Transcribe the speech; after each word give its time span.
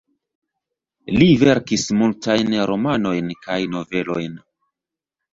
Li 1.17 1.25
verkis 1.41 1.83
multajn 1.99 2.49
romanojn 2.71 3.29
kaj 3.43 3.59
novelojn. 3.75 4.41